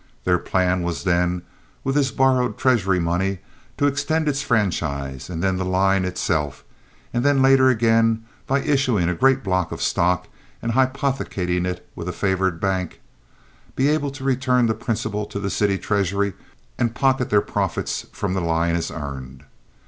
Their 0.23 0.39
plan 0.39 0.81
was 0.81 1.03
then, 1.03 1.43
with 1.83 1.93
this 1.93 2.09
borrowed 2.09 2.57
treasury 2.57 2.99
money, 2.99 3.37
to 3.77 3.85
extend 3.85 4.27
its 4.27 4.41
franchise 4.41 5.29
and 5.29 5.43
then 5.43 5.57
the 5.57 5.63
line 5.63 6.05
itself, 6.05 6.63
and 7.13 7.23
then 7.23 7.43
later 7.43 7.69
again, 7.69 8.25
by 8.47 8.61
issuing 8.63 9.09
a 9.09 9.13
great 9.13 9.43
block 9.43 9.71
of 9.71 9.79
stock 9.79 10.27
and 10.59 10.71
hypothecating 10.71 11.67
it 11.67 11.87
with 11.95 12.09
a 12.09 12.13
favored 12.13 12.59
bank, 12.59 12.99
be 13.75 13.89
able 13.89 14.09
to 14.09 14.23
return 14.23 14.65
the 14.65 14.73
principal 14.73 15.27
to 15.27 15.39
the 15.39 15.51
city 15.51 15.77
treasury 15.77 16.33
and 16.79 16.95
pocket 16.95 17.29
their 17.29 17.39
profits 17.41 18.07
from 18.11 18.33
the 18.33 18.41
line 18.41 18.73
as 18.75 18.89
earned. 18.89 19.43